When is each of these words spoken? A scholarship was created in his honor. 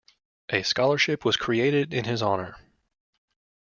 A 0.49 0.63
scholarship 0.63 1.23
was 1.23 1.37
created 1.37 1.93
in 1.93 2.05
his 2.05 2.23
honor. 2.23 2.55